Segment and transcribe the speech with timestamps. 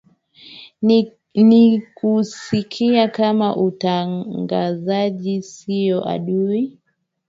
[1.33, 6.77] nikusikia kama utangazaji sio adui